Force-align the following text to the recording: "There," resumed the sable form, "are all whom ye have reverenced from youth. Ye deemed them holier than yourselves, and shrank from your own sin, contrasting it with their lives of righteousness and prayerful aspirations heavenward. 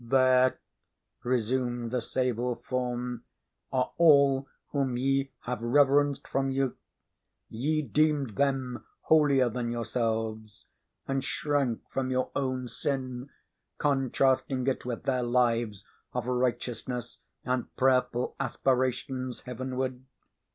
"There," 0.03 0.59
resumed 1.23 1.91
the 1.91 2.01
sable 2.01 2.55
form, 2.55 3.23
"are 3.71 3.93
all 3.99 4.47
whom 4.71 4.97
ye 4.97 5.31
have 5.41 5.61
reverenced 5.61 6.27
from 6.27 6.49
youth. 6.49 6.75
Ye 7.49 7.83
deemed 7.83 8.35
them 8.35 8.83
holier 9.01 9.47
than 9.47 9.69
yourselves, 9.71 10.65
and 11.07 11.23
shrank 11.23 11.81
from 11.91 12.09
your 12.09 12.31
own 12.35 12.67
sin, 12.67 13.29
contrasting 13.77 14.65
it 14.65 14.85
with 14.85 15.03
their 15.03 15.21
lives 15.21 15.85
of 16.13 16.25
righteousness 16.25 17.19
and 17.45 17.67
prayerful 17.75 18.35
aspirations 18.39 19.41
heavenward. 19.41 20.03